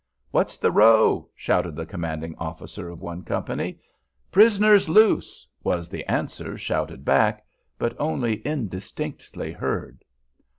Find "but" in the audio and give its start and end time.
7.77-7.95